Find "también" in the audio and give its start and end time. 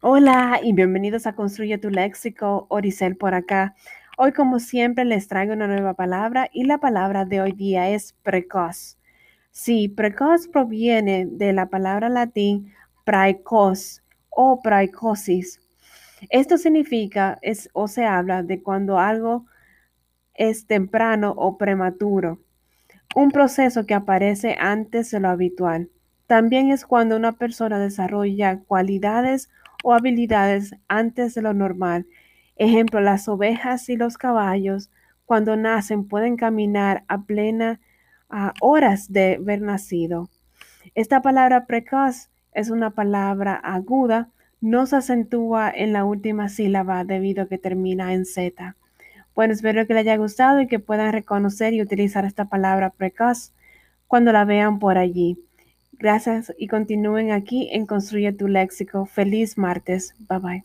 26.28-26.70